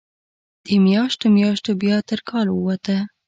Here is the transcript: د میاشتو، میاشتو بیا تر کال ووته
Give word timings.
د 0.65 0.67
میاشتو، 0.85 1.25
میاشتو 1.37 1.71
بیا 1.81 1.97
تر 2.09 2.19
کال 2.29 2.47
ووته 2.51 2.97